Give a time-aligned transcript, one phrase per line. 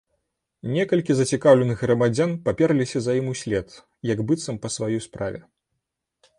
[0.75, 3.67] Некалькі зацікаўленых грамадзян паперліся за ім услед,
[4.13, 5.39] як быццам па сваёй справе.